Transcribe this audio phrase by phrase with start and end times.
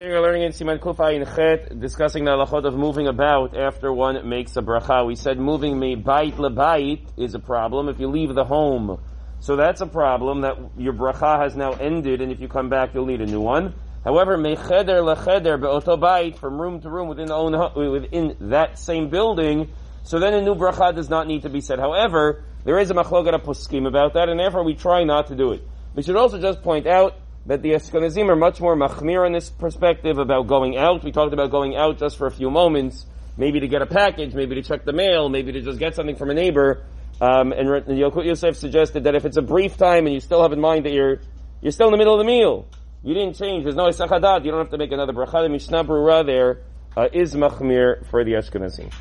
[0.00, 4.28] We're learning in Siman Kuf Ayin Chet, discussing the halachot of moving about after one
[4.28, 5.04] makes a bracha.
[5.04, 9.02] We said moving me bait lebait is a problem if you leave the home.
[9.40, 12.94] So that's a problem that your bracha has now ended, and if you come back,
[12.94, 13.74] you'll need a new one.
[14.04, 19.10] However, mecheder lecheder be'oto bait from room to room within the own within that same
[19.10, 19.68] building.
[20.04, 21.80] So then a new bracha does not need to be said.
[21.80, 25.50] However, there is a machlogat poskim about that, and therefore we try not to do
[25.54, 25.62] it.
[25.96, 29.50] We should also just point out that the Ashkenazim are much more machmir in this
[29.50, 31.02] perspective about going out.
[31.04, 34.34] We talked about going out just for a few moments, maybe to get a package,
[34.34, 36.84] maybe to check the mail, maybe to just get something from a neighbor.
[37.20, 40.52] Um, and Yalkut Yosef suggested that if it's a brief time and you still have
[40.52, 41.20] in mind that you're
[41.60, 42.66] you're still in the middle of the meal,
[43.02, 43.64] you didn't change.
[43.64, 44.44] There's no hesech hadaat.
[44.44, 45.42] You don't have to make another bracha.
[45.42, 46.60] The Mishnah Berurah there
[46.96, 48.92] uh, is machmir for the Ashkenazim.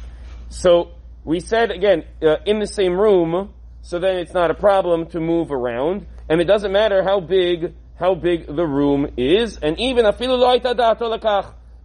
[0.49, 0.91] So
[1.23, 5.19] we said again uh, in the same room, so then it's not a problem to
[5.19, 10.06] move around, and it doesn't matter how big how big the room is, and even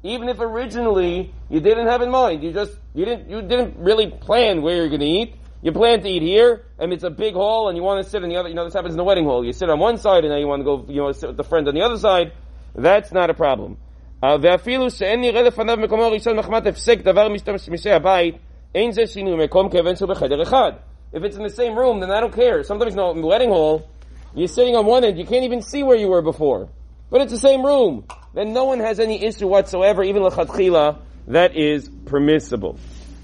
[0.03, 4.08] even if originally you didn't have in mind, you just you didn't you didn't really
[4.09, 5.36] plan where you're going to eat.
[5.61, 8.23] You plan to eat here, and it's a big hall, and you want to sit
[8.23, 8.47] in the other.
[8.47, 9.44] You know, this happens in the wedding hall.
[9.44, 10.86] You sit on one side, and now you want to go.
[10.88, 12.31] You want to sit with the friend on the other side.
[12.75, 13.77] That's not a problem.
[14.22, 18.36] Uh, ואפילו שאין נראה לפניו מקומו הראשון מחמת הפסק דבר משתמשי הבית,
[18.75, 20.72] אין זה שינוי מקום כיוון שהוא בחדר אחד.
[21.13, 22.63] If it's in the same room, then I don't care.
[22.63, 23.88] Sometimes, no, in the wedding hall,
[24.36, 26.69] you're sitting on one end, you can't even see where you were before.
[27.09, 28.05] But it's the same room.
[28.33, 32.77] Then no one has any issue whatsoever, even lechatchila, that is permissible.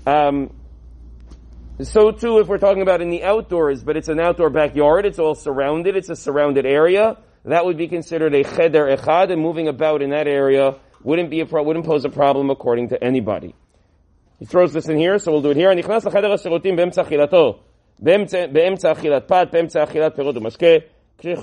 [0.05, 0.51] Um,
[1.81, 5.19] so too, if we're talking about in the outdoors, but it's an outdoor backyard, it's
[5.19, 9.67] all surrounded, it's a surrounded area, that would be considered a cheder echad, and moving
[9.67, 13.53] about in that area wouldn't be a pro- wouldn't pose a problem according to anybody.
[14.39, 15.69] He throws this in here, so we'll do it here.
[17.99, 20.67] באמצע אכילת פת, באמצע אכילת פירות ומשקה,
[21.20, 21.34] If you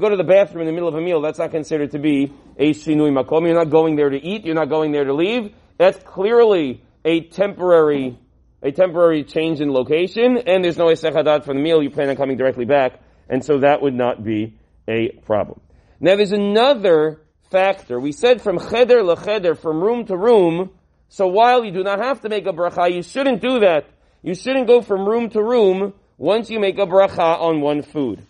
[0.00, 2.32] go to the bathroom in the middle of a meal, that's not considered to be
[2.56, 3.46] a shinui makom.
[3.46, 4.44] You're not going there to eat.
[4.44, 5.52] You're not going there to leave.
[5.76, 8.16] That's clearly a temporary,
[8.62, 11.82] a temporary change in location, and there's no hesech hadaat for the meal.
[11.82, 15.60] You plan on coming directly back, and so that would not be a problem.
[15.98, 17.98] Now there's another factor.
[17.98, 20.70] We said from cheder lecheder, from room to room,
[21.08, 23.86] so while you do not have to make a bracha, you shouldn't do that.
[24.22, 28.20] You shouldn't go from room to room once you make a bracha on one food.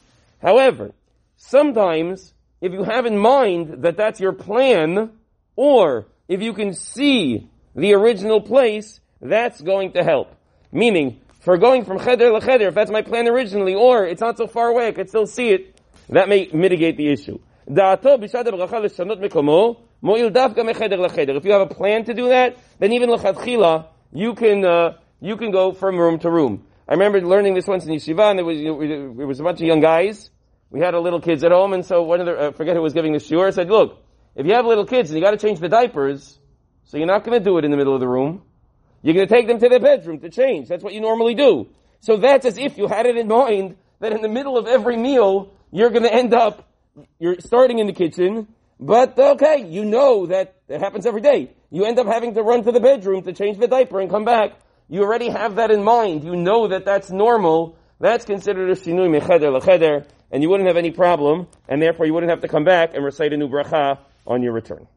[0.40, 0.92] However,
[1.36, 5.10] sometimes if you have in mind that that's your plan,
[5.56, 10.32] or if you can see the original place, that's going to help.
[10.70, 14.38] Meaning, for going from cheder to cheder, if that's my plan originally, or it's not
[14.38, 15.76] so far away, I can still see it,
[16.10, 17.40] that may mitigate the issue.
[17.66, 17.80] If you
[21.52, 25.72] have a plan to do that, then even l'chatchila, you can, uh, you can go
[25.72, 26.64] from room to room.
[26.90, 29.66] I remember learning this once in yeshiva, and there was, it was a bunch of
[29.66, 30.28] young guys.
[30.70, 32.94] We had our little kids at home, and so one of the, forget who was
[32.94, 34.02] giving the shiur, said, look,
[34.34, 36.36] if you have little kids and you gotta change the diapers,
[36.82, 38.42] so you're not gonna do it in the middle of the room,
[39.02, 40.66] you're gonna take them to their bedroom to change.
[40.66, 41.68] That's what you normally do.
[42.00, 44.96] So that's as if you had it in mind that in the middle of every
[44.96, 46.68] meal, you're gonna end up,
[47.20, 48.48] you're starting in the kitchen,
[48.80, 51.52] but okay, you know that it happens every day.
[51.70, 54.24] You end up having to run to the bedroom to change the diaper and come
[54.24, 54.54] back
[54.90, 56.24] you already have that in mind.
[56.24, 57.76] You know that that's normal.
[58.00, 62.12] That's considered a shinui mecheder lecheder, and you wouldn't have any problem, and therefore you
[62.12, 64.88] wouldn't have to come back and recite a new bracha on your return.